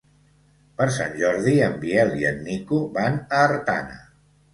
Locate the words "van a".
2.97-3.43